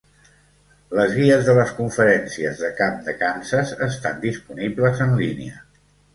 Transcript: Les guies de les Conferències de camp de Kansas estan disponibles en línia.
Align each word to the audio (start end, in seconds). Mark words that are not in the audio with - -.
Les 0.99 1.11
guies 1.17 1.49
de 1.49 1.53
les 1.57 1.73
Conferències 1.81 2.63
de 2.65 2.71
camp 2.81 2.97
de 3.09 3.15
Kansas 3.21 3.75
estan 3.91 4.19
disponibles 4.27 5.07
en 5.09 5.17
línia. 5.23 5.63